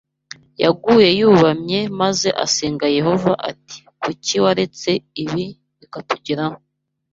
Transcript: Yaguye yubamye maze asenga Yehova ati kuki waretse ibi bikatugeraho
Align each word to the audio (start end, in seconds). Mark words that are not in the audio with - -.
Yaguye 0.63 1.09
yubamye 1.19 1.79
maze 1.99 2.29
asenga 2.45 2.85
Yehova 2.97 3.31
ati 3.49 3.77
kuki 4.01 4.35
waretse 4.43 4.89
ibi 5.23 5.45
bikatugeraho 5.79 6.57